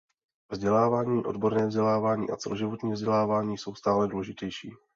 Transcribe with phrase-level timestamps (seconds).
[0.51, 4.71] Vzdělávání, odborné vzdělávání a celoživotní vzdělávání jsou stále důležitější.